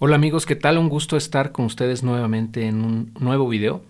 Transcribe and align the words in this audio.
Hola 0.00 0.14
amigos, 0.14 0.46
¿qué 0.46 0.54
tal? 0.54 0.78
Un 0.78 0.88
gusto 0.88 1.16
estar 1.16 1.50
con 1.50 1.64
ustedes 1.64 2.04
nuevamente 2.04 2.68
en 2.68 2.84
un 2.84 3.12
nuevo 3.18 3.48
video. 3.48 3.82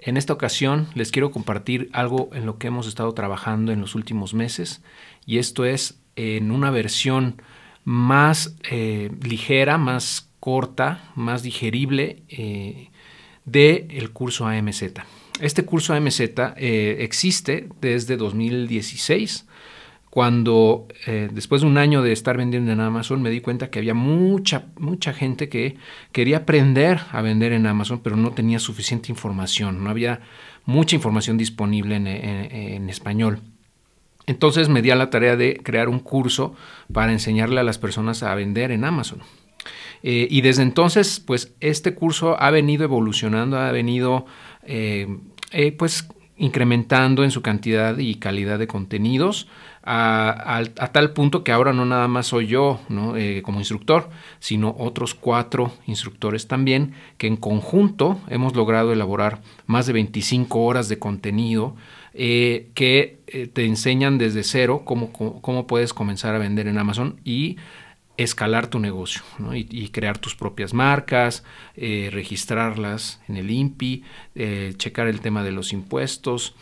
En 0.00 0.16
esta 0.16 0.32
ocasión 0.32 0.88
les 0.94 1.12
quiero 1.12 1.30
compartir 1.30 1.88
algo 1.92 2.30
en 2.32 2.46
lo 2.46 2.58
que 2.58 2.66
hemos 2.66 2.88
estado 2.88 3.14
trabajando 3.14 3.70
en 3.70 3.80
los 3.80 3.94
últimos 3.94 4.34
meses 4.34 4.82
y 5.24 5.38
esto 5.38 5.64
es 5.64 6.00
en 6.16 6.50
una 6.50 6.72
versión 6.72 7.40
más 7.84 8.56
eh, 8.72 9.12
ligera, 9.22 9.78
más 9.78 10.28
corta, 10.40 11.12
más 11.14 11.44
digerible 11.44 12.24
eh, 12.28 12.90
del 13.44 14.10
curso 14.10 14.48
AMZ. 14.48 14.82
Este 15.40 15.64
curso 15.64 15.94
AMZ 15.94 16.22
eh, 16.56 16.96
existe 16.98 17.68
desde 17.80 18.16
2016 18.16 19.46
cuando 20.12 20.88
eh, 21.06 21.30
después 21.32 21.62
de 21.62 21.68
un 21.68 21.78
año 21.78 22.02
de 22.02 22.12
estar 22.12 22.36
vendiendo 22.36 22.70
en 22.70 22.80
Amazon 22.80 23.22
me 23.22 23.30
di 23.30 23.40
cuenta 23.40 23.70
que 23.70 23.78
había 23.78 23.94
mucha, 23.94 24.66
mucha 24.76 25.14
gente 25.14 25.48
que 25.48 25.78
quería 26.12 26.36
aprender 26.36 27.00
a 27.12 27.22
vender 27.22 27.54
en 27.54 27.66
Amazon, 27.66 28.00
pero 28.04 28.16
no 28.16 28.32
tenía 28.32 28.58
suficiente 28.58 29.10
información, 29.10 29.82
no 29.82 29.88
había 29.88 30.20
mucha 30.66 30.96
información 30.96 31.38
disponible 31.38 31.96
en, 31.96 32.90
español. 32.90 33.40
Entonces 34.26 34.68
me 34.68 34.82
di 34.82 34.90
a 34.90 34.96
la 34.96 35.08
tarea 35.08 35.34
de 35.36 35.58
crear 35.62 35.88
un 35.88 35.98
curso 35.98 36.54
para 36.92 37.10
enseñarle 37.10 37.60
a 37.60 37.64
las 37.64 37.78
personas 37.78 38.22
a 38.22 38.34
vender 38.34 38.70
en 38.70 38.84
Amazon. 38.84 39.22
Eh, 40.02 40.28
y 40.28 40.42
desde 40.42 40.62
entonces, 40.62 41.20
pues 41.20 41.54
este 41.60 41.94
curso 41.94 42.38
ha 42.38 42.50
venido 42.50 42.84
evolucionando, 42.84 43.58
ha 43.58 43.72
venido 43.72 44.26
eh, 44.62 45.06
pues 45.78 46.06
incrementando 46.36 47.24
en 47.24 47.30
su 47.30 47.42
cantidad 47.42 47.98
y 47.98 48.16
calidad 48.16 48.58
de 48.58 48.66
contenidos 48.66 49.48
a, 49.84 50.62
tal 50.92 51.12
punto 51.12 51.42
que 51.42 51.52
ahora 51.52 51.72
no 51.72 51.84
nada 51.84 52.06
más 52.08 52.28
soy 52.28 52.46
yo 52.46 52.80
eh, 53.16 53.42
como 53.44 53.58
instructor, 53.58 54.10
sino 54.38 54.74
otros 54.78 55.14
cuatro 55.14 55.72
instructores 55.86 56.46
también, 56.46 56.94
que 57.18 57.26
en 57.26 57.36
conjunto 57.36 58.20
hemos 58.28 58.54
logrado 58.54 58.92
elaborar 58.92 59.40
más 59.66 59.86
de 59.86 59.92
25 59.94 60.60
horas 60.60 60.88
de 60.88 60.98
contenido 60.98 61.74
eh, 62.14 62.70
que 62.74 63.20
eh, 63.26 63.46
te 63.46 63.64
enseñan 63.64 64.18
desde 64.18 64.44
cero 64.44 64.82
cómo, 64.84 65.12
cómo, 65.12 65.66
puedes 65.66 65.94
comenzar 65.94 66.34
a 66.34 66.38
vender 66.38 66.68
en 66.68 66.78
Amazon 66.78 67.16
y 67.24 67.56
escalar 68.16 68.66
tu 68.66 68.78
negocio 68.78 69.22
y, 69.54 69.88
crear 69.88 70.18
tus 70.18 70.34
propias 70.34 70.74
marcas, 70.74 71.44
registrarlas 71.76 73.20
en 73.28 73.36
el 73.36 73.50
INPI, 73.50 74.04
checar 74.76 75.08
el 75.08 75.20
tema 75.20 75.42
de 75.42 75.52
los 75.52 75.72
impuestos, 75.72 76.54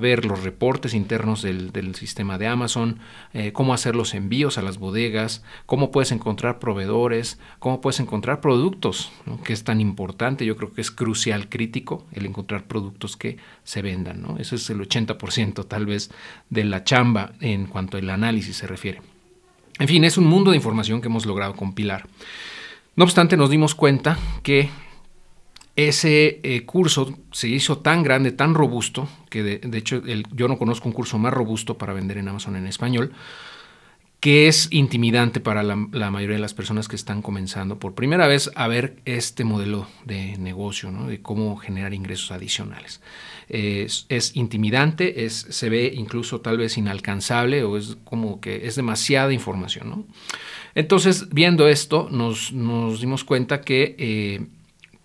ver 0.00 0.24
los 0.24 0.42
reportes 0.42 0.94
internos 0.94 1.42
del, 1.42 1.94
sistema 1.94 2.38
de 2.38 2.46
Amazon, 2.46 2.98
eh, 3.32 3.52
cómo 3.52 3.74
hacer 3.74 3.94
los 3.94 4.14
envíos 4.14 4.58
a 4.58 4.62
las 4.62 4.78
bodegas, 4.78 5.42
cómo 5.66 5.90
puedes 5.90 6.12
encontrar 6.12 6.58
proveedores, 6.58 7.38
cómo 7.58 7.80
puedes 7.80 8.00
encontrar 8.00 8.40
productos, 8.40 9.10
que 9.44 9.52
es 9.52 9.64
tan 9.64 9.80
importante, 9.80 10.44
yo 10.44 10.56
creo 10.56 10.72
que 10.72 10.80
es 10.80 10.90
crucial, 10.90 11.48
crítico, 11.48 12.06
el 12.12 12.26
encontrar 12.26 12.64
productos 12.64 13.16
que 13.16 13.38
se 13.64 13.82
vendan. 13.82 14.22
¿no? 14.22 14.38
Eso 14.38 14.54
es 14.54 14.68
el 14.70 14.80
80% 14.80 15.66
tal 15.66 15.86
vez 15.86 16.10
de 16.50 16.64
la 16.64 16.84
chamba 16.84 17.32
en 17.40 17.66
cuanto 17.66 17.96
al 17.96 18.08
análisis 18.10 18.56
se 18.56 18.66
refiere. 18.66 19.17
En 19.78 19.86
fin, 19.86 20.04
es 20.04 20.18
un 20.18 20.26
mundo 20.26 20.50
de 20.50 20.56
información 20.56 21.00
que 21.00 21.08
hemos 21.08 21.26
logrado 21.26 21.54
compilar. 21.54 22.06
No 22.96 23.04
obstante, 23.04 23.36
nos 23.36 23.50
dimos 23.50 23.74
cuenta 23.74 24.18
que 24.42 24.70
ese 25.76 26.40
eh, 26.42 26.64
curso 26.64 27.16
se 27.30 27.46
hizo 27.48 27.78
tan 27.78 28.02
grande, 28.02 28.32
tan 28.32 28.54
robusto, 28.54 29.08
que 29.30 29.44
de, 29.44 29.78
hecho 29.78 30.02
yo 30.32 30.48
no 30.48 30.58
conozco 30.58 30.88
un 30.88 30.92
curso 30.92 31.18
más 31.18 31.32
robusto 31.32 31.78
para 31.78 31.92
vender 31.92 32.18
en 32.18 32.26
Amazon 32.26 32.56
en 32.56 32.66
español, 32.66 33.12
que 34.20 34.48
es 34.48 34.68
intimidante 34.72 35.38
para 35.38 35.62
la, 35.62 35.76
mayoría 35.76 36.36
de 36.36 36.42
las 36.42 36.54
personas 36.54 36.88
que 36.88 36.96
están 36.96 37.22
comenzando 37.22 37.78
por 37.78 37.94
primera 37.94 38.26
vez 38.26 38.50
a 38.56 38.66
ver 38.66 38.96
este 39.04 39.44
modelo 39.44 39.86
de 40.06 40.36
negocio, 40.38 40.90
de 40.90 41.22
cómo 41.22 41.56
generar 41.56 41.94
ingresos 41.94 42.32
adicionales. 42.32 43.00
Es, 43.48 44.06
intimidante, 44.34 45.24
es, 45.24 45.46
se 45.48 45.68
ve 45.70 45.92
incluso 45.94 46.40
tal 46.40 46.58
vez 46.58 46.76
inalcanzable 46.76 47.62
o 47.62 47.76
es 47.76 47.96
como 48.04 48.40
que 48.40 48.66
es 48.66 48.74
demasiada 48.74 49.32
información. 49.32 50.06
Entonces, 50.74 51.28
viendo 51.30 51.68
esto, 51.68 52.08
nos, 52.10 52.50
dimos 53.00 53.24
cuenta 53.24 53.60
que... 53.60 53.94
Eh, 53.98 54.46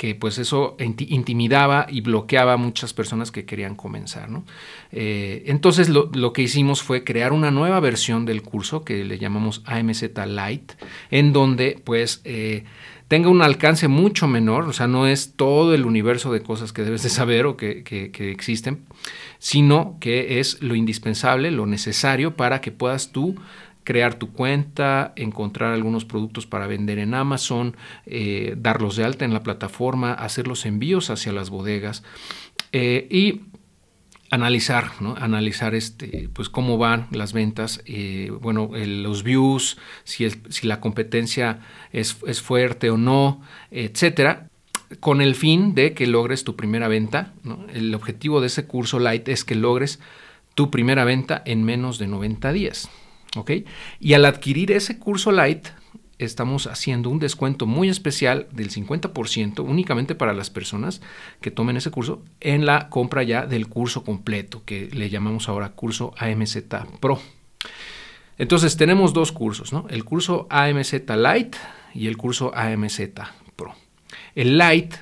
que 0.03 0.15
pues 0.15 0.37
eso 0.37 0.75
intimidaba 0.79 1.87
y 1.89 2.01
bloqueaba 2.01 2.51
a 2.51 2.57
muchas 2.57 2.91
personas 2.91 3.31
que 3.31 3.45
querían 3.45 3.73
comenzar. 3.73 4.27
Eh, 4.91 5.43
entonces 5.45 5.87
lo, 5.87 6.33
que 6.33 6.41
hicimos 6.41 6.83
fue 6.83 7.05
crear 7.05 7.31
una 7.31 7.51
nueva 7.51 7.79
versión 7.79 8.25
del 8.25 8.41
curso 8.41 8.83
que 8.83 9.05
le 9.05 9.17
llamamos 9.17 9.61
AMZ 9.65 10.01
Lite, 10.27 10.75
en 11.09 11.31
donde 11.31 11.79
pues 11.81 12.19
eh, 12.25 12.65
tenga 13.07 13.29
un 13.29 13.41
alcance 13.41 13.87
mucho 13.87 14.27
menor, 14.27 14.65
o 14.65 14.73
sea, 14.73 14.87
no 14.87 15.07
es 15.07 15.37
todo 15.37 15.73
el 15.73 15.85
universo 15.85 16.33
de 16.33 16.43
cosas 16.43 16.73
que 16.73 16.81
debes 16.81 17.03
de 17.03 17.09
saber 17.09 17.45
o 17.45 17.55
que 17.55 18.11
existen, 18.29 18.83
sino 19.39 19.95
que 20.01 20.41
es 20.41 20.61
lo 20.61 20.75
indispensable, 20.75 21.49
lo 21.49 21.65
necesario 21.65 22.35
para 22.35 22.59
que 22.59 22.73
puedas 22.73 23.13
tú 23.13 23.37
crear 23.83 24.15
tu 24.15 24.31
cuenta, 24.31 25.13
encontrar 25.15 25.73
algunos 25.73 26.05
productos 26.05 26.45
para 26.45 26.67
vender 26.67 26.99
en 26.99 27.13
Amazon, 27.13 27.75
eh, 28.05 28.55
darlos 28.57 28.95
de 28.95 29.03
alta 29.03 29.25
en 29.25 29.33
la 29.33 29.43
plataforma, 29.43 30.13
hacer 30.13 30.47
los 30.47 30.65
envíos 30.65 31.09
hacia 31.09 31.31
las 31.31 31.49
bodegas 31.49 32.03
eh, 32.71 33.07
y 33.09 33.41
analizar, 34.29 34.91
analizar 35.17 35.75
este, 35.75 36.29
pues 36.33 36.49
cómo 36.49 36.77
van 36.79 37.07
las 37.11 37.33
ventas, 37.33 37.83
eh, 37.85 38.31
bueno, 38.41 38.71
los 38.73 39.21
views, 39.21 39.77
si, 40.05 40.27
si 40.49 40.65
la 40.65 40.79
competencia 40.79 41.59
es, 41.91 42.17
es, 42.25 42.41
fuerte 42.41 42.89
o 42.89 42.97
no, 42.97 43.41
etcétera, 43.69 44.49
con 44.99 45.21
el 45.21 45.35
fin 45.35 45.75
de 45.75 45.93
que 45.93 46.07
logres 46.07 46.43
tu 46.43 46.55
primera 46.55 46.87
venta. 46.87 47.33
El 47.73 47.93
objetivo 47.93 48.41
de 48.41 48.47
ese 48.47 48.65
curso 48.65 48.99
Light 48.99 49.27
es 49.27 49.43
que 49.43 49.55
logres 49.55 49.99
tu 50.55 50.71
primera 50.71 51.03
venta 51.03 51.41
en 51.45 51.63
menos 51.63 51.99
de 51.99 52.07
90 52.07 52.51
días. 52.53 52.89
Y 53.99 54.13
al 54.13 54.25
adquirir 54.25 54.71
ese 54.71 54.99
curso 54.99 55.31
Light, 55.31 55.67
estamos 56.19 56.67
haciendo 56.67 57.09
un 57.09 57.19
descuento 57.19 57.65
muy 57.65 57.89
especial 57.89 58.47
del 58.51 58.69
50% 58.69 59.59
únicamente 59.63 60.15
para 60.15 60.33
las 60.33 60.49
personas 60.49 61.01
que 61.41 61.51
tomen 61.51 61.77
ese 61.77 61.91
curso 61.91 62.21
en 62.39 62.65
la 62.65 62.89
compra 62.89 63.23
ya 63.23 63.45
del 63.45 63.67
curso 63.67 64.03
completo, 64.03 64.63
que 64.65 64.89
le 64.91 65.09
llamamos 65.09 65.49
ahora 65.49 65.69
curso 65.69 66.13
AMZ 66.17 66.57
Pro. 66.99 67.19
Entonces 68.37 68.77
tenemos 68.77 69.13
dos 69.13 69.31
cursos, 69.31 69.73
¿no? 69.73 69.85
El 69.89 70.03
curso 70.03 70.47
AMZ 70.49 70.93
Light 71.15 71.55
y 71.93 72.07
el 72.07 72.17
curso 72.17 72.51
AMZ 72.55 73.01
Pro. 73.55 73.75
El 74.35 74.57
Light 74.57 74.95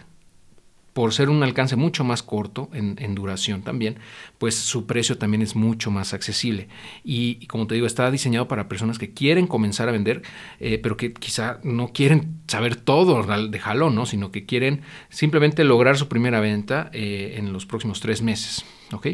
por 0.93 1.13
ser 1.13 1.29
un 1.29 1.41
alcance 1.43 1.75
mucho 1.75 2.03
más 2.03 2.21
corto 2.21 2.69
en, 2.73 3.15
duración 3.15 3.61
también, 3.61 3.97
pues 4.37 4.55
su 4.55 4.85
precio 4.85 5.17
también 5.17 5.41
es 5.41 5.55
mucho 5.55 5.89
más 5.91 6.13
accesible. 6.13 6.67
Y, 7.03 7.45
como 7.47 7.67
te 7.67 7.75
digo, 7.75 7.87
está 7.87 8.11
diseñado 8.11 8.47
para 8.47 8.67
personas 8.67 8.99
que 8.99 9.13
quieren 9.13 9.47
comenzar 9.47 9.87
a 9.87 9.93
vender, 9.93 10.21
eh, 10.59 10.79
pero 10.79 10.97
que 10.97 11.13
quizá 11.13 11.59
no 11.63 11.93
quieren 11.93 12.41
saber 12.47 12.75
todo 12.75 13.23
de 13.23 13.59
jalón, 13.59 13.95
¿no? 13.95 14.05
sino 14.05 14.31
que 14.31 14.45
quieren 14.45 14.81
simplemente 15.09 15.63
lograr 15.63 15.97
su 15.97 16.07
primera 16.07 16.39
venta 16.41 16.89
eh, 16.93 17.35
en 17.37 17.53
los 17.53 17.65
próximos 17.65 18.01
tres 18.01 18.21
meses. 18.21 18.65
¿ok? 18.91 19.07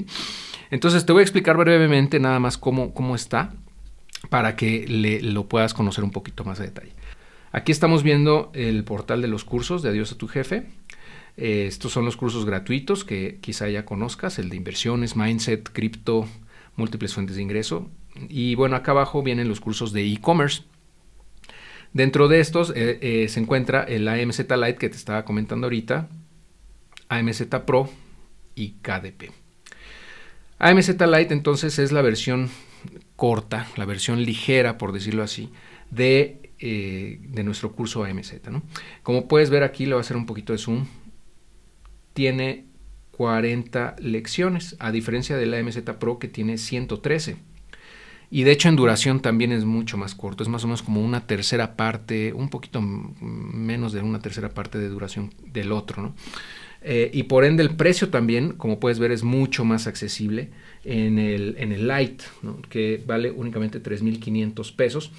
Entonces 0.72 1.06
te 1.06 1.14
voy 1.14 1.22
a 1.22 1.24
explicar 1.24 1.58
brevemente 1.58 2.20
nada 2.20 2.40
más 2.40 2.58
cómo, 2.58 2.94
cómo 2.94 3.16
está 3.16 3.54
para 4.30 4.56
que 4.56 4.88
le, 4.88 5.22
lo 5.22 5.48
puedas 5.48 5.74
conocer 5.74 6.04
un 6.04 6.12
poquito 6.12 6.44
más 6.44 6.60
a 6.60 6.64
detalle. 6.64 6.94
Aquí 7.52 7.72
estamos 7.72 8.04
viendo 8.04 8.52
el 8.54 8.84
portal 8.84 9.22
de 9.22 9.28
los 9.28 9.44
cursos 9.46 9.82
de 9.82 9.90
Adiós 9.90 10.12
a 10.12 10.18
tu 10.18 10.28
jefe. 10.28 10.68
Eh, 11.38 11.68
estos 11.68 11.92
son 11.92 12.04
los 12.04 12.18
cursos 12.18 12.46
gratuitos 12.46 13.06
que 13.06 13.38
quizá 13.40 13.70
ya 13.70 13.86
conozcas, 13.86 14.40
el 14.40 14.50
de 14.50 14.58
inversiones, 14.58 15.16
mindset, 15.16 15.72
cripto, 15.72 16.28
múltiples 16.76 17.14
fuentes 17.14 17.36
de 17.36 17.44
ingreso. 17.44 17.90
Y 18.28 18.56
bueno, 18.56 18.76
acá 18.76 18.92
abajo 18.92 19.22
vienen 19.22 19.48
los 19.48 19.60
cursos 19.60 19.94
de 19.94 20.12
e-commerce. 20.12 20.64
Dentro 21.94 22.28
de 22.28 22.40
estos 22.40 22.72
eh, 22.72 22.98
eh, 23.02 23.28
se 23.30 23.40
encuentra 23.40 23.84
el 23.84 24.08
AMZ 24.08 24.40
Lite 24.40 24.76
que 24.76 24.90
te 24.90 24.98
estaba 24.98 25.24
comentando 25.24 25.68
ahorita, 25.68 26.10
AMZ 27.08 27.44
Pro 27.66 27.90
y 28.56 28.72
KDP. 28.82 29.32
AMZ 30.60 30.90
Lite 31.00 31.34
entonces 31.34 31.78
es 31.78 31.92
la 31.92 32.02
versión 32.02 32.50
corta, 33.16 33.68
la 33.78 33.86
versión 33.86 34.24
ligera, 34.24 34.78
por 34.80 34.92
decirlo 34.92 35.22
así, 35.22 35.52
de, 35.92 36.52
de 36.60 37.44
nuestro 37.44 37.72
curso 37.72 38.04
AMZ. 38.04 38.34
Como 39.04 39.28
puedes 39.28 39.52
ver 39.52 39.64
aquí, 39.64 39.86
le 39.86 39.94
voy 39.94 40.00
a 40.00 40.02
hacer 40.02 40.18
un 40.18 40.26
poquito 40.26 40.54
de 40.54 40.60
zoom 40.60 40.88
tiene 42.18 42.66
40 43.12 43.98
lecciones, 44.00 44.76
a 44.80 44.92
diferencia 44.92 45.38
de 45.38 45.46
la 45.46 45.62
MZ 45.62 45.78
Pro 46.00 46.18
que 46.18 46.28
tiene 46.28 46.58
113. 46.58 47.38
Y 48.32 48.42
de 48.42 48.52
hecho 48.52 48.70
en 48.70 48.76
duración 48.76 49.20
también 49.20 49.52
es 49.52 49.66
mucho 49.66 49.98
más 49.98 50.16
corto, 50.16 50.42
es 50.42 50.50
más 50.50 50.64
o 50.64 50.68
menos 50.68 50.82
como 50.82 51.06
una 51.06 51.28
tercera 51.28 51.78
parte, 51.78 52.34
un 52.34 52.50
poquito 52.50 52.82
menos 52.82 53.94
de 53.94 54.02
una 54.02 54.20
tercera 54.20 54.50
parte 54.50 54.80
de 54.80 54.90
duración 54.90 55.32
del 55.46 55.72
otro. 55.72 56.16
Eh, 56.82 57.12
y 57.14 57.24
por 57.24 57.46
ende 57.46 57.62
el 57.62 57.76
precio 57.76 58.10
también, 58.10 58.54
como 58.54 58.80
puedes 58.80 58.98
ver, 58.98 59.12
es 59.12 59.22
mucho 59.22 59.64
más 59.64 59.86
accesible 59.86 60.50
en 60.84 61.20
el, 61.20 61.54
en 61.60 61.72
el 61.72 61.88
Lite, 61.88 62.26
que 62.70 63.04
vale 63.06 63.30
únicamente 63.30 63.82
3.500 63.82 64.76
pesos 64.76 65.12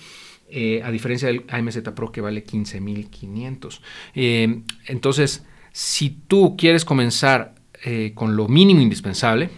eh, 0.51 0.83
a 0.83 0.91
diferencia 0.91 1.29
del 1.29 1.44
AMZ 1.49 1.79
Pro 1.94 2.11
que 2.11 2.21
vale 2.21 2.44
15.500. 2.44 3.81
Eh, 4.17 4.62
entonces, 4.89 5.44
si 5.79 6.11
tú 6.11 6.57
quieres 6.57 6.85
comenzar 6.85 7.55
eh, 7.85 8.11
con 8.17 8.35
lo 8.35 8.49
mínimo 8.49 8.81
indispensable, 8.81 9.49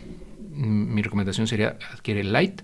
mi 0.52 1.00
recomendación 1.00 1.46
sería 1.46 1.78
adquiere 1.94 2.20
el 2.20 2.34
Lite, 2.34 2.62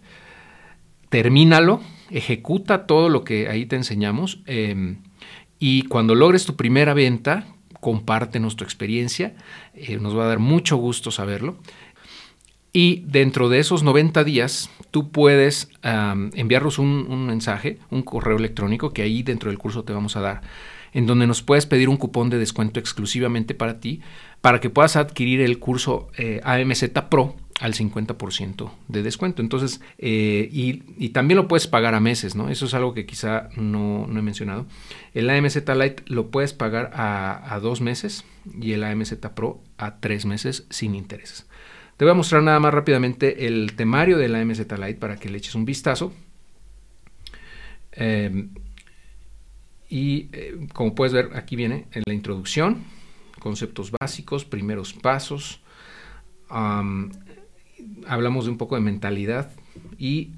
termínalo, 1.08 1.80
ejecuta 2.10 2.86
todo 2.86 3.08
lo 3.08 3.24
que 3.24 3.48
ahí 3.48 3.64
te 3.64 3.76
enseñamos 3.76 4.42
em, 4.44 4.98
y 5.58 5.84
cuando 5.84 6.14
logres 6.14 6.44
tu 6.44 6.54
primera 6.54 6.92
venta, 6.92 7.46
compártenos 7.80 8.56
tu 8.56 8.64
experiencia, 8.64 9.34
nos 10.00 10.14
va 10.14 10.24
a 10.24 10.28
dar 10.28 10.38
mucho 10.38 10.76
gusto 10.76 11.10
saberlo. 11.10 11.56
Y 12.74 13.04
dentro 13.06 13.48
de 13.48 13.60
esos 13.60 13.82
90 13.82 14.22
días, 14.22 14.68
tú 14.90 15.10
puedes 15.10 15.70
enviarnos 15.82 16.78
un, 16.78 17.24
mensaje, 17.24 17.78
un 17.88 18.02
correo 18.02 18.36
electrónico 18.36 18.92
que 18.92 19.00
ahí 19.00 19.22
dentro 19.22 19.48
del 19.48 19.58
curso 19.58 19.82
te 19.82 19.94
vamos 19.94 20.14
a 20.16 20.20
dar, 20.20 20.42
en 20.96 21.04
donde 21.04 21.26
nos 21.26 21.42
puedes 21.42 21.66
pedir 21.66 21.90
un 21.90 21.98
cupón 21.98 22.30
de 22.30 22.38
descuento 22.38 22.80
exclusivamente 22.80 23.54
para 23.54 23.80
ti, 23.80 24.00
para 24.40 24.60
que 24.60 24.70
puedas 24.70 24.96
adquirir 24.96 25.42
el 25.42 25.58
curso 25.58 26.08
eh, 26.16 26.40
AMZ 26.42 26.84
Pro 27.10 27.36
al 27.60 27.74
50% 27.74 28.70
de 28.88 29.02
descuento. 29.02 29.42
Entonces, 29.42 29.82
eh, 29.98 30.48
y, 30.50 31.10
también 31.10 31.36
lo 31.36 31.48
puedes 31.48 31.66
pagar 31.66 31.94
a 31.94 32.00
meses, 32.00 32.34
¿no? 32.34 32.48
Eso 32.48 32.64
es 32.64 32.72
algo 32.72 32.94
que 32.94 33.04
quizá 33.04 33.50
no, 33.56 34.06
he 34.08 34.22
mencionado. 34.22 34.64
El 35.12 35.28
AMZ 35.28 35.68
Lite 35.68 36.02
lo 36.06 36.30
puedes 36.30 36.54
pagar 36.54 36.90
a, 36.94 37.58
dos 37.60 37.82
meses 37.82 38.24
y 38.58 38.72
el 38.72 38.82
AMZ 38.82 39.16
Pro 39.34 39.60
a 39.76 39.96
tres 40.00 40.24
meses 40.24 40.64
sin 40.70 40.94
intereses. 40.94 41.46
Te 41.98 42.06
voy 42.06 42.12
a 42.12 42.14
mostrar 42.14 42.42
nada 42.42 42.58
más 42.58 42.72
rápidamente 42.72 43.46
el 43.46 43.74
temario 43.76 44.16
de 44.16 44.30
la 44.30 44.42
MZ 44.42 44.60
Lite 44.60 44.94
para 44.94 45.16
que 45.16 45.28
le 45.28 45.36
eches 45.36 45.56
un 45.56 45.66
vistazo. 45.66 46.14
Eh, 47.92 48.48
y 49.88 50.28
eh, 50.32 50.66
como 50.72 50.94
puedes 50.94 51.12
ver, 51.12 51.30
aquí 51.34 51.56
viene 51.56 51.86
en 51.92 52.02
la 52.06 52.14
introducción, 52.14 52.84
conceptos 53.38 53.92
básicos, 53.92 54.44
primeros 54.44 54.92
pasos. 54.92 55.60
hablamos 58.06 58.44
de 58.44 58.50
un 58.50 58.58
poco 58.58 58.74
de 58.76 58.80
mentalidad 58.80 59.52
y 59.98 60.32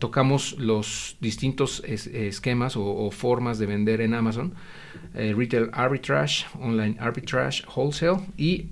tocamos 0.00 0.58
los 0.58 1.16
distintos 1.20 1.82
esquemas 1.84 2.76
o, 2.76 3.10
formas 3.10 3.58
de 3.58 3.66
vender 3.66 4.00
en 4.00 4.14
Amazon. 4.14 4.54
Eh, 5.14 5.32
retail 5.36 5.70
arbitrage, 5.72 6.44
online 6.60 6.96
arbitrage, 6.98 7.62
wholesale 7.74 8.20
y 8.36 8.70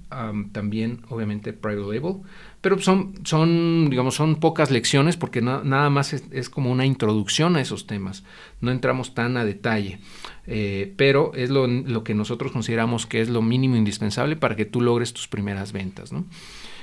también 0.53 1.03
obviamente 1.09 1.53
private 1.53 1.95
label. 1.95 2.23
Pero 2.67 2.81
son, 2.81 3.15
son, 3.23 3.91
digamos, 3.91 4.17
son 4.17 4.41
pocas 4.41 4.73
lecciones 4.73 5.17
porque 5.17 5.41
nada 5.41 5.89
más 5.89 6.13
es, 6.13 6.51
como 6.51 6.73
una 6.73 6.85
introducción 6.85 7.55
a 7.55 7.61
esos 7.61 7.87
temas. 7.87 8.25
No 8.61 8.73
entramos 8.73 9.15
tan 9.15 9.37
a 9.37 9.45
detalle. 9.45 10.01
Eh, 10.49 10.93
pero 10.97 11.31
es 11.37 11.49
lo, 11.49 12.03
que 12.03 12.15
nosotros 12.15 12.51
consideramos 12.51 13.07
que 13.07 13.21
es 13.21 13.29
lo 13.29 13.41
mínimo 13.41 13.77
indispensable 13.77 14.35
para 14.35 14.57
que 14.57 14.65
tú 14.65 14.81
logres 14.81 15.13
tus 15.13 15.29
primeras 15.29 15.71
ventas. 15.71 16.11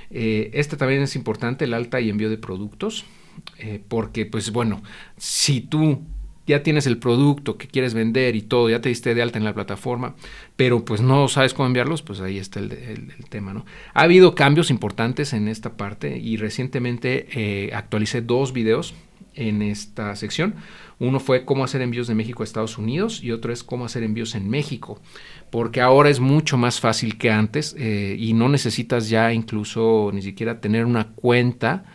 Eh, 0.09 0.51
este 0.53 0.77
también 0.77 1.01
es 1.01 1.17
importante, 1.17 1.65
el 1.65 1.73
alta 1.73 1.99
y 1.99 2.09
envío 2.09 2.29
de 2.29 2.37
productos. 2.37 3.03
porque, 3.89 4.25
pues 4.25 4.53
bueno, 4.53 4.83
si 5.17 5.59
tú 5.59 6.01
ya 6.45 6.63
tienes 6.63 6.87
el 6.87 6.97
producto 6.97 7.57
que 7.57 7.67
quieres 7.67 7.93
vender 7.93 8.35
y 8.35 8.41
todo, 8.41 8.69
ya 8.69 8.81
te 8.81 8.89
diste 8.89 9.15
de 9.15 9.21
alta 9.21 9.37
en 9.37 9.45
la 9.45 9.53
plataforma, 9.53 10.15
pero 10.55 10.83
pues 10.83 11.01
no 11.01 11.27
sabes 11.27 11.53
cómo 11.53 11.67
enviarlos, 11.67 12.01
pues 12.01 12.19
ahí 12.19 12.37
está 12.37 12.59
el, 12.59 13.13
tema, 13.29 13.53
¿no? 13.53 13.65
Ha 13.93 14.01
habido 14.01 14.35
cambios 14.35 14.69
importantes 14.69 15.33
en 15.33 15.47
esta 15.47 15.77
parte 15.77 16.17
y 16.17 16.37
recientemente 16.37 17.27
eh, 17.33 17.71
actualicé 17.73 18.21
dos 18.21 18.53
videos 18.53 18.93
en 19.35 19.61
esta 19.61 20.15
sección. 20.15 20.55
Uno 20.99 21.19
fue 21.19 21.45
cómo 21.45 21.63
hacer 21.63 21.81
envíos 21.81 22.07
de 22.07 22.15
México 22.15 22.43
a 22.43 22.45
Estados 22.45 22.77
Unidos 22.77 23.23
y 23.23 23.31
otro 23.31 23.51
es 23.51 23.63
cómo 23.63 23.85
hacer 23.85 24.03
envíos 24.03 24.35
en 24.35 24.49
México, 24.49 24.99
porque 25.49 25.81
ahora 25.81 26.09
es 26.09 26.19
mucho 26.19 26.57
más 26.57 26.79
fácil 26.79 27.17
que 27.17 27.31
antes 27.31 27.75
eh, 27.77 28.15
y 28.19 28.33
no 28.33 28.49
necesitas 28.49 29.09
ya 29.09 29.33
incluso 29.33 30.11
ni 30.13 30.21
siquiera 30.21 30.61
tener 30.61 30.85
una 30.85 31.07
cuenta 31.13 31.85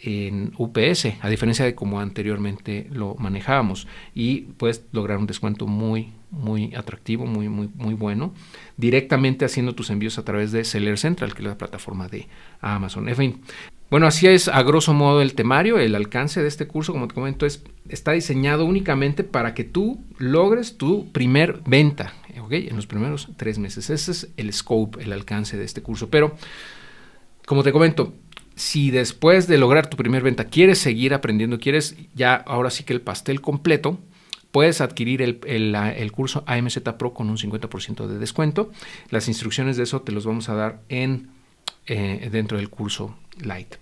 en 0.00 0.52
UPS, 0.58 1.06
a 1.20 1.28
diferencia 1.28 1.64
de 1.64 1.74
como 1.74 2.00
anteriormente 2.00 2.88
lo 2.90 3.14
manejábamos. 3.16 3.86
Y 4.14 4.42
puedes 4.56 4.84
lograr 4.92 5.18
un 5.18 5.26
descuento 5.26 5.66
muy, 5.66 6.12
muy 6.30 6.74
atractivo, 6.74 7.26
muy, 7.26 7.48
muy, 7.48 7.68
muy 7.74 7.94
bueno, 7.94 8.34
directamente 8.76 9.44
haciendo 9.44 9.74
tus 9.74 9.90
envíos 9.90 10.18
a 10.18 10.24
través 10.24 10.52
de 10.52 10.64
Seller 10.64 10.98
Central, 10.98 11.34
que 11.34 11.42
es 11.42 11.48
la 11.48 11.58
plataforma 11.58 12.08
de 12.08 12.28
Amazon. 12.60 13.08
En 13.08 13.16
fin, 13.16 13.40
bueno, 13.88 14.08
así 14.08 14.26
es 14.26 14.48
a 14.48 14.62
grosso 14.64 14.92
modo 14.94 15.22
el 15.22 15.34
temario, 15.34 15.78
el 15.78 15.94
alcance 15.94 16.42
de 16.42 16.48
este 16.48 16.66
curso, 16.66 16.92
como 16.92 17.06
te 17.06 17.14
comento, 17.14 17.46
es, 17.46 17.62
está 17.88 18.12
diseñado 18.12 18.64
únicamente 18.64 19.22
para 19.22 19.54
que 19.54 19.62
tú 19.62 20.00
logres 20.18 20.76
tu 20.76 21.12
primer 21.12 21.60
venta, 21.64 22.12
En 22.34 22.76
los 22.76 22.86
primeros 22.86 23.28
tres 23.36 23.58
meses. 23.58 23.88
Ese 23.90 24.10
es 24.10 24.28
el 24.36 24.52
scope, 24.52 25.02
el 25.02 25.12
alcance 25.12 25.56
de 25.56 25.64
este 25.64 25.82
curso. 25.82 26.10
Pero, 26.10 26.36
como 27.46 27.62
te 27.62 27.70
comento, 27.70 28.12
si 28.56 28.90
después 28.90 29.46
de 29.46 29.58
lograr 29.58 29.88
tu 29.88 29.96
primer 29.96 30.22
venta 30.22 30.46
quieres 30.46 30.78
seguir 30.78 31.14
aprendiendo, 31.14 31.60
quieres 31.60 31.96
ya 32.14 32.34
ahora 32.34 32.70
sí 32.70 32.82
que 32.84 32.94
el 32.94 33.02
pastel 33.02 33.40
completo, 33.40 34.00
puedes 34.50 34.80
adquirir 34.80 35.22
el, 35.22 36.12
curso 36.12 36.42
AMZ 36.46 36.78
Pro 36.98 37.12
con 37.12 37.28
un 37.28 37.36
50% 37.36 38.06
de 38.06 38.18
descuento. 38.18 38.72
Las 39.10 39.28
instrucciones 39.28 39.76
de 39.76 39.82
eso 39.82 40.00
te 40.00 40.12
los 40.12 40.24
vamos 40.24 40.48
a 40.48 40.54
dar 40.54 40.80
en, 40.88 41.28
eh, 41.86 42.30
dentro 42.32 42.56
del 42.56 42.70
curso 42.70 43.14
Lite. 43.38 43.78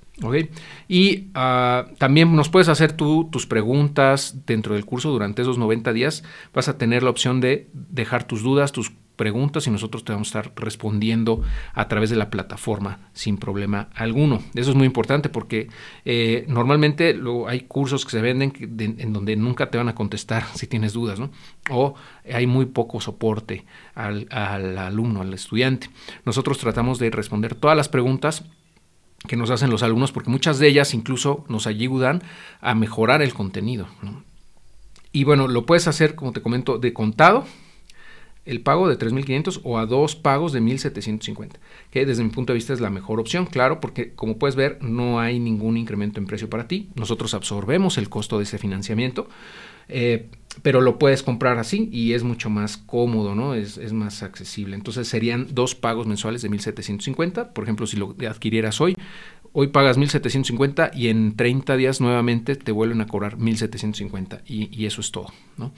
Y 0.89 1.29
ah, 1.35 1.87
también 1.99 2.35
nos 2.35 2.49
puedes 2.49 2.69
hacer 2.69 2.93
tú 2.93 3.29
tus 3.31 3.47
preguntas 3.47 4.43
dentro 4.47 4.75
del 4.75 4.85
curso 4.85 5.11
durante 5.11 5.43
esos 5.43 5.59
90 5.59 5.93
días. 5.93 6.23
Vas 6.53 6.69
a 6.69 6.79
tener 6.79 7.03
la 7.03 7.11
opción 7.11 7.41
de 7.41 7.69
dejar 7.73 8.25
tus 8.25 8.43
dudas, 8.43 8.73
tus 8.73 8.93
preguntas 9.17 9.67
y 9.67 9.71
nosotros 9.71 10.05
te 10.05 10.13
vamos 10.13 10.35
a 10.35 10.41
estar 10.41 10.53
respondiendo 10.57 11.43
a 11.73 11.89
través 11.89 12.11
de 12.11 12.17
la 12.17 12.31
plataforma 12.31 12.99
sin 13.13 13.39
problema 13.39 13.89
alguno. 13.95 14.43
Eso 14.55 14.71
es 14.71 14.77
muy 14.77 14.87
importante 14.87 15.29
porque 15.29 15.69
eh, 16.05 16.45
normalmente 16.49 17.19
hay 17.49 17.61
cursos 17.63 18.05
que 18.05 18.11
se 18.11 18.21
venden 18.21 18.53
en 18.99 19.13
donde 19.13 19.37
nunca 19.37 19.71
te 19.71 19.79
van 19.79 19.89
a 19.89 19.95
contestar 19.95 20.45
si 20.55 20.67
tienes 20.67 20.93
dudas. 20.93 21.21
O 21.71 21.95
hay 22.33 22.47
muy 22.47 22.67
poco 22.67 23.01
soporte 23.01 23.65
al 23.95 24.29
alumno, 24.33 25.23
al 25.23 25.33
estudiante. 25.33 25.91
Nosotros 26.25 26.59
tratamos 26.59 26.99
de 26.99 27.11
responder 27.11 27.55
todas 27.55 27.77
las 27.77 27.89
preguntas 27.89 28.45
que 29.27 29.37
nos 29.37 29.51
hacen 29.51 29.71
los 29.71 29.83
alumnos 29.83 30.13
porque 30.13 30.31
muchas 30.31 30.59
de 30.59 30.69
ellas 30.69 30.93
incluso 30.95 31.45
nos 31.49 31.67
ayudan 31.67 32.23
a 32.61 32.75
mejorar 32.75 33.23
el 33.23 33.33
contenido. 33.33 33.87
Y 35.13 35.25
bueno, 35.25 35.49
lo 35.49 35.65
puedes 35.65 35.87
hacer, 35.89 36.15
como 36.15 36.33
te 36.33 36.43
comento, 36.43 36.79
de 36.79 36.93
contado 36.93 37.47
el 38.45 38.61
pago 38.61 38.89
de 38.89 38.99
3.500 38.99 39.61
o 39.65 39.79
a 39.79 39.87
dos 39.87 40.17
pagos 40.17 40.53
de 40.53 40.61
1.750, 40.61 41.53
que 41.91 42.05
desde 42.05 42.23
mi 42.23 42.31
punto 42.31 42.53
de 42.53 42.59
vista 42.59 42.73
es 42.73 42.81
la 42.81 42.91
mejor 42.91 43.21
opción, 43.21 43.47
claro, 43.47 43.81
porque 43.81 44.13
como 44.13 44.39
puedes 44.39 44.57
ver 44.57 44.79
no 44.83 45.19
hay 45.21 45.39
ningún 45.39 45.77
incremento 45.77 46.21
en 46.21 46.27
precio 46.27 46.51
para 46.51 46.69
ti, 46.69 46.89
nosotros 46.95 47.35
absorbemos 47.35 47.97
el 47.99 48.09
costo 48.09 48.39
de 48.39 48.45
ese 48.45 48.59
financiamiento, 48.59 49.29
eh, 49.89 50.29
pero 50.63 50.81
lo 50.81 50.99
puedes 50.99 51.23
comprar 51.23 51.59
así 51.59 51.89
y 51.93 52.13
es 52.13 52.23
mucho 52.23 52.49
más 52.51 52.77
cómodo, 52.77 53.35
¿no? 53.35 53.55
Es, 53.55 53.93
más 53.93 54.23
accesible. 54.23 54.77
Entonces 54.77 55.09
serían 55.09 55.49
dos 55.51 55.75
pagos 55.75 56.07
mensuales 56.07 56.43
de 56.43 56.51
1.750, 56.51 57.53
por 57.53 57.65
ejemplo, 57.65 57.87
si 57.87 57.97
lo 57.97 58.15
adquirieras 58.29 58.81
hoy, 58.81 58.95
hoy 59.53 59.69
pagas 59.69 59.99
1.750 59.99 60.91
y 60.95 61.09
en 61.09 61.35
30 61.37 61.77
días 61.77 62.01
nuevamente 62.01 62.57
te 62.57 62.73
vuelven 62.73 63.01
a 63.01 63.07
cobrar 63.07 63.37
1.750 63.37 64.43
y, 64.47 64.69
y 64.71 64.87
eso 64.87 65.01
es 65.01 65.11
todo, 65.11 65.33
¿no? 65.57 65.73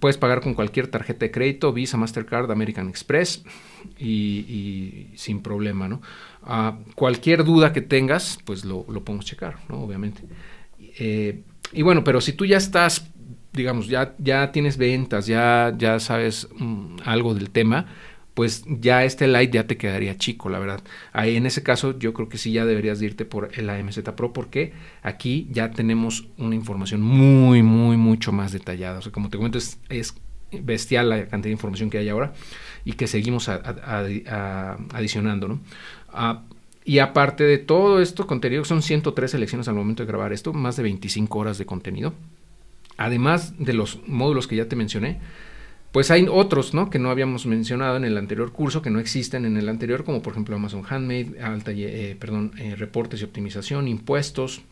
Puedes 0.00 0.18
pagar 0.18 0.40
con 0.40 0.54
cualquier 0.54 0.88
tarjeta 0.88 1.26
de 1.26 1.30
crédito, 1.30 1.72
Visa, 1.72 1.96
Mastercard, 1.96 2.50
American 2.50 2.88
Express 2.88 3.44
y, 3.98 5.08
sin 5.14 5.40
problema, 5.40 5.88
¿no? 5.88 6.02
Ah, 6.42 6.78
cualquier 6.94 7.44
duda 7.44 7.72
que 7.72 7.80
tengas, 7.80 8.38
pues 8.44 8.64
lo, 8.64 8.84
podemos 8.84 9.24
checar, 9.24 9.56
¿no? 9.68 9.80
Obviamente. 9.82 10.22
Eh, 10.98 11.42
y 11.72 11.82
bueno, 11.82 12.02
pero 12.02 12.20
si 12.20 12.32
tú 12.32 12.44
ya 12.44 12.56
estás, 12.56 13.08
digamos, 13.52 13.86
ya, 13.86 14.14
ya 14.18 14.50
tienes 14.50 14.76
ventas, 14.76 15.26
ya, 15.26 15.74
ya 15.78 16.00
sabes 16.00 16.48
mm, 16.56 16.96
algo 17.04 17.34
del 17.34 17.50
tema, 17.50 17.86
pues 18.34 18.64
ya 18.66 19.04
este 19.04 19.28
light 19.28 19.52
ya 19.52 19.66
te 19.66 19.76
quedaría 19.76 20.18
chico, 20.18 20.48
la 20.48 20.58
verdad. 20.58 20.82
Ahí 21.12 21.36
en 21.36 21.46
ese 21.46 21.62
caso 21.62 21.98
yo 21.98 22.12
creo 22.12 22.28
que 22.28 22.36
sí 22.36 22.52
ya 22.52 22.66
deberías 22.66 23.00
irte 23.00 23.24
por 23.24 23.50
el 23.54 23.70
AMZ 23.70 24.00
Pro 24.16 24.32
porque 24.32 24.72
aquí 25.02 25.48
ya 25.50 25.70
tenemos 25.70 26.26
una 26.36 26.56
información 26.56 27.00
muy, 27.00 27.62
muy, 27.62 27.96
mucho 27.96 28.32
más 28.32 28.52
detallada. 28.52 28.98
O 28.98 29.02
sea, 29.02 29.12
como 29.12 29.30
te 29.30 29.36
comento, 29.36 29.58
es, 29.58 29.78
bestial 30.50 31.10
la 31.10 31.26
cantidad 31.26 31.48
de 31.48 31.52
información 31.52 31.90
que 31.90 31.98
hay 31.98 32.08
ahora 32.08 32.32
y 32.84 32.92
que 32.92 33.06
seguimos 33.06 33.48
adicionando, 33.48 35.48
¿no? 35.48 35.60
Ah, 36.12 36.42
y 36.84 36.98
aparte 36.98 37.44
de 37.44 37.58
todo 37.58 38.00
esto, 38.00 38.26
contenido, 38.26 38.64
son 38.64 38.82
103 38.82 39.34
elecciones 39.34 39.68
al 39.68 39.74
momento 39.74 40.02
de 40.02 40.06
grabar 40.06 40.32
esto, 40.32 40.52
más 40.52 40.76
de 40.76 40.82
25 40.82 41.38
horas 41.38 41.58
de 41.58 41.66
contenido. 41.66 42.12
Además 42.96 43.54
de 43.58 43.72
los 43.72 44.00
módulos 44.06 44.46
que 44.46 44.56
ya 44.56 44.68
te 44.68 44.76
mencioné, 44.76 45.18
pues 45.94 46.10
hay 46.10 46.26
otros, 46.28 46.74
¿no? 46.74 46.90
Que 46.90 46.98
no 46.98 47.08
habíamos 47.08 47.46
mencionado 47.46 47.96
en 47.96 48.04
el 48.04 48.18
anterior 48.18 48.50
curso, 48.50 48.82
que 48.82 48.90
no 48.90 48.98
existen 48.98 49.44
en 49.44 49.56
el 49.56 49.68
anterior, 49.68 50.02
como 50.02 50.22
por 50.22 50.32
ejemplo 50.32 50.56
Amazon 50.56 50.82
Handmade, 50.84 51.40
alta, 51.40 51.70
eh, 51.70 52.16
perdón, 52.18 52.50
eh, 52.58 52.74
reportes 52.74 53.20
y 53.20 53.24
optimización, 53.24 53.86
impuestos, 53.86 54.62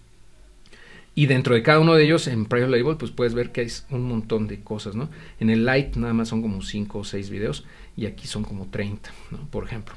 Y 1.15 1.27
dentro 1.27 1.55
de 1.55 1.63
cada 1.63 1.79
uno 1.79 1.95
de 1.95 2.03
ellos, 2.03 2.27
en 2.27 2.47
Private 2.47 2.77
Label, 2.77 2.97
pues 2.97 3.13
puedes 3.13 3.35
ver 3.35 3.53
que 3.53 3.61
hay 3.61 3.69
un 3.91 4.03
montón 4.03 4.49
de 4.49 4.65
cosas, 4.65 4.97
¿no? 4.97 5.11
En 5.39 5.49
el 5.49 5.65
Lite 5.65 6.01
nada 6.01 6.13
más 6.13 6.29
son 6.29 6.43
como 6.43 6.61
5 6.61 6.99
o 6.99 7.05
6 7.05 7.31
videos 7.31 7.67
y 7.97 8.07
aquí 8.07 8.27
son 8.27 8.43
como 8.43 8.67
30, 8.67 9.09
¿no? 9.31 9.39
Por 9.49 9.65
ejemplo. 9.65 9.95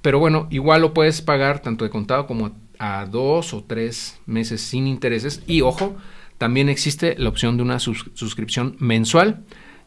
pero 0.00 0.18
bueno, 0.18 0.46
igual 0.48 0.80
lo 0.80 0.94
puedes 0.94 1.20
pagar 1.20 1.60
tanto 1.60 1.84
de 1.84 1.90
contado 1.90 2.26
como 2.26 2.52
a 2.78 3.04
dos 3.04 3.52
o 3.52 3.62
tres 3.64 4.18
meses 4.24 4.62
sin 4.62 4.86
intereses. 4.86 5.42
Y 5.46 5.60
ojo, 5.60 5.94
también 6.38 6.68
existe 6.68 7.16
la 7.18 7.28
opción 7.28 7.56
de 7.56 7.64
una 7.64 7.80
suscripción 7.80 8.76
mensual 8.78 9.44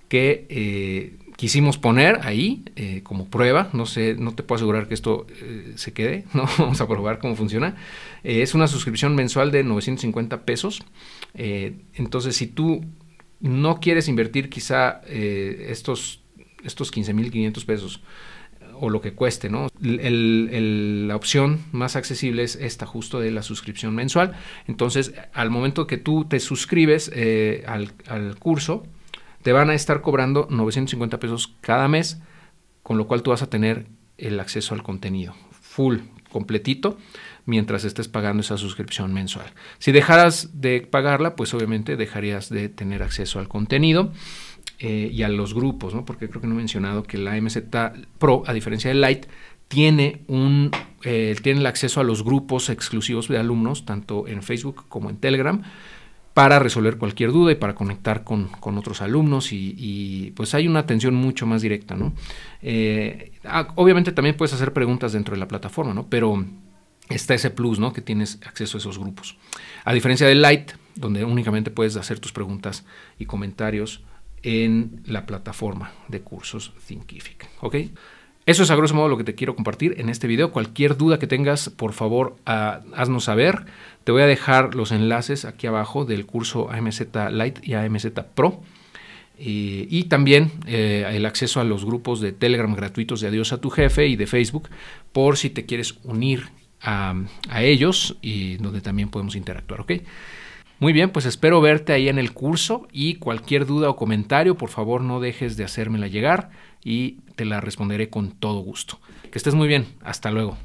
que 0.10 0.46
eh, 0.50 1.17
quisimos 1.38 1.77
poner 1.77 2.20
ahí 2.24 2.65
eh, 2.75 3.00
como 3.03 3.29
prueba. 3.29 3.70
No 3.72 3.86
sé, 3.86 4.15
no 4.15 4.36
te 4.36 4.43
puedo 4.43 4.58
asegurar 4.58 4.89
que 4.89 4.93
esto 4.93 5.25
eh, 5.41 5.72
se 5.75 5.93
quede, 5.93 6.25
¿no? 6.34 6.46
Vamos 6.58 6.81
a 6.81 6.88
probar 6.88 7.20
cómo 7.20 7.38
funciona. 7.38 7.77
es 8.24 8.53
una 8.53 8.67
suscripción 8.67 9.15
mensual 9.15 9.51
de 9.51 9.63
950 9.63 10.43
pesos. 10.43 10.84
entonces, 11.34 12.36
si 12.36 12.48
tú 12.48 12.84
no 13.39 13.79
quieres 13.79 14.10
invertir 14.10 14.50
quizá 14.50 15.01
estos, 15.08 16.22
estos 16.63 16.93
15.500 16.93 17.65
pesos 17.65 18.01
o 18.81 18.89
lo 18.89 19.00
que 19.00 19.13
cueste, 19.13 19.50
¿no? 19.50 19.67
la 19.79 21.15
opción 21.15 21.59
más 21.71 21.95
accesible 21.95 22.41
es 22.41 22.55
esta 22.55 22.88
justo 22.88 23.19
de 23.19 23.29
la 23.29 23.43
suscripción 23.43 23.93
mensual. 23.93 24.33
Entonces, 24.67 25.13
al 25.33 25.51
momento 25.51 25.85
que 25.85 25.97
tú 25.97 26.25
te 26.25 26.39
suscribes 26.39 27.11
eh, 27.13 27.63
al, 27.67 28.39
curso, 28.39 28.88
te 29.43 29.51
van 29.51 29.69
a 29.69 29.75
estar 29.75 30.01
cobrando 30.01 30.47
950 30.50 31.19
pesos 31.19 31.53
cada 31.61 31.88
mes, 31.88 32.21
con 32.81 32.97
lo 32.97 33.05
cual 33.05 33.21
tú 33.21 33.29
vas 33.29 33.43
a 33.43 33.50
tener 33.51 33.85
el 34.17 34.39
acceso 34.39 34.73
al 34.73 34.81
contenido 34.81 35.35
full, 35.51 36.00
completito, 36.31 36.97
mientras 37.45 37.83
estés 37.83 38.07
pagando 38.07 38.41
esa 38.41 38.57
suscripción 38.57 39.13
mensual. 39.13 39.45
Si 39.77 39.91
dejaras 39.91 40.59
de 40.59 40.81
pagarla, 40.81 41.35
pues 41.35 41.53
obviamente 41.53 41.97
dejarías 41.97 42.50
de 42.50 42.67
tener 42.67 43.03
acceso 43.03 43.38
al 43.38 43.47
contenido. 43.47 44.11
Eh, 44.83 45.11
y 45.13 45.21
a 45.21 45.29
los 45.29 45.53
grupos, 45.53 45.93
¿no? 45.93 46.05
porque 46.05 46.27
creo 46.27 46.41
que 46.41 46.47
no 46.47 46.55
he 46.55 46.57
mencionado 46.57 47.03
que 47.03 47.19
la 47.19 47.39
MZ 47.39 47.59
Pro, 48.17 48.41
a 48.47 48.51
diferencia 48.51 48.89
del 48.89 49.00
Lite, 49.00 49.27
tiene, 49.67 50.23
un, 50.27 50.71
eh, 51.03 51.35
tiene 51.43 51.59
el 51.59 51.67
acceso 51.67 52.01
a 52.01 52.03
los 52.03 52.23
grupos 52.23 52.67
exclusivos 52.71 53.27
de 53.27 53.38
alumnos, 53.38 53.85
tanto 53.85 54.27
en 54.27 54.41
Facebook 54.41 54.85
como 54.89 55.11
en 55.11 55.17
Telegram, 55.17 55.61
para 56.33 56.57
resolver 56.57 56.97
cualquier 56.97 57.31
duda 57.31 57.51
y 57.51 57.55
para 57.55 57.75
conectar 57.75 58.23
con, 58.23 58.50
otros 58.59 59.03
alumnos 59.03 59.53
y, 59.53 60.33
pues 60.35 60.55
hay 60.55 60.67
una 60.67 60.79
atención 60.79 61.13
mucho 61.13 61.45
más 61.45 61.61
directa, 61.61 61.95
¿no? 61.95 62.13
Eh, 62.63 63.33
ah, 63.45 63.67
obviamente 63.75 64.11
también 64.11 64.35
puedes 64.35 64.53
hacer 64.53 64.73
preguntas 64.73 65.13
dentro 65.13 65.35
de 65.35 65.39
la 65.39 65.47
plataforma, 65.47 65.93
¿no? 65.93 66.07
Pero 66.09 66.43
está 67.07 67.35
ese 67.35 67.51
plus, 67.51 67.77
¿no? 67.77 67.93
Que 67.93 68.01
tienes 68.01 68.39
acceso 68.47 68.77
a 68.77 68.79
esos 68.79 68.97
grupos. 68.97 69.38
A 69.85 69.93
diferencia 69.93 70.25
del 70.25 70.41
Lite, 70.41 70.73
donde 70.95 71.23
únicamente 71.23 71.69
puedes 71.69 71.97
hacer 71.97 72.19
tus 72.19 72.31
preguntas 72.31 72.83
y 73.19 73.25
comentarios 73.25 74.01
en 74.43 75.01
la 75.05 75.25
plataforma 75.25 75.91
de 76.07 76.21
cursos 76.21 76.74
Thinkific. 76.88 77.48
¿Ok? 77.62 77.75
Eso 78.45 78.63
es 78.63 78.71
a 78.71 78.75
grosso 78.75 78.95
modo 78.95 79.07
lo 79.07 79.17
que 79.17 79.24
te 79.24 79.36
quiero 79.36 79.55
compartir 79.55 79.95
en 80.00 80.10
este 80.10 80.27
video. 80.27 80.51
Cualquier 80.51 80.98
duda 80.98 81.19
que 81.19 81.27
tengas, 81.27 81.69
por 81.69 81.93
favor, 81.93 82.36
ah, 82.45 82.81
haznos 82.95 83.25
saber. 83.25 83.65
Te 84.03 84.12
voy 84.12 84.24
a 84.24 84.25
dejar 84.25 84.74
los 84.74 84.91
enlaces 84.91 85.45
aquí 85.45 85.67
abajo 85.67 86.05
del 86.05 86.25
curso 86.25 86.71
AMZ 86.71 87.01
Lite 87.31 87.62
y 87.63 87.74
AMZ 87.74 88.07
Pro. 88.33 88.62
y 89.38 90.03
también 90.03 90.51
eh, 90.67 91.05
el 91.13 91.25
acceso 91.25 91.60
a 91.60 91.63
los 91.63 91.86
grupos 91.86 92.19
de 92.19 92.31
Telegram 92.31 92.74
gratuitos 92.75 93.21
de 93.21 93.27
Adiós 93.27 93.53
a 93.53 93.62
tu 93.62 93.69
jefe 93.69 94.07
y 94.07 94.15
de 94.15 94.27
Facebook 94.27 94.69
por 95.12 95.38
si 95.38 95.50
te 95.50 95.65
quieres 95.65 95.95
unir 96.03 96.50
a, 96.81 97.15
a 97.50 97.63
ellos 97.63 98.17
y 98.21 98.57
donde 98.57 98.81
también 98.81 99.10
podemos 99.10 99.36
interactuar. 99.36 99.81
¿ok? 99.81 99.93
Muy 100.81 100.93
bien, 100.93 101.11
pues 101.11 101.27
espero 101.27 101.61
verte 101.61 101.93
ahí 101.93 102.09
en 102.09 102.17
el 102.17 102.33
curso 102.33 102.88
y 102.91 103.17
cualquier 103.17 103.67
duda 103.67 103.88
o 103.88 103.95
comentario, 103.95 104.57
por 104.57 104.69
favor 104.71 105.01
no 105.01 105.19
dejes 105.19 105.55
de 105.55 105.63
hacérmela 105.63 106.07
llegar 106.07 106.50
y 106.83 107.19
te 107.35 107.45
la 107.45 107.61
responderé 107.61 108.09
con 108.09 108.31
todo 108.31 108.61
gusto. 108.61 109.00
Que 109.31 109.38
estés 109.38 109.53
muy 109.53 109.67
bien, 109.67 109.85
hasta 110.01 110.31
luego. 110.31 110.57